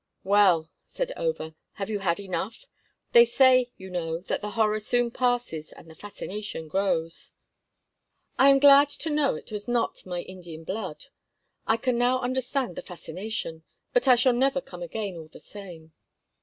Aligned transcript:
"Well," 0.23 0.67
said 0.87 1.11
Over, 1.15 1.53
"have 1.73 1.87
you 1.87 1.99
had 1.99 2.19
enough? 2.19 2.65
They 3.11 3.23
say, 3.23 3.71
you 3.77 3.91
know, 3.91 4.17
that 4.21 4.41
the 4.41 4.49
horror 4.49 4.79
soon 4.79 5.11
passes 5.11 5.71
and 5.73 5.87
the 5.87 5.93
fascination 5.93 6.67
grows." 6.67 7.33
"I 8.39 8.49
am 8.49 8.57
glad 8.57 8.89
to 8.89 9.11
know 9.11 9.35
it 9.35 9.51
was 9.51 9.67
not 9.67 10.03
my 10.07 10.21
Indian 10.23 10.63
blood. 10.63 11.05
I 11.67 11.77
can 11.77 11.99
now 11.99 12.19
understand 12.19 12.75
the 12.77 12.81
fascination, 12.81 13.63
but 13.93 14.07
I 14.07 14.15
shall 14.15 14.33
never 14.33 14.59
come 14.59 14.81
again, 14.81 15.17
all 15.17 15.27
the 15.27 15.39
same." 15.39 15.93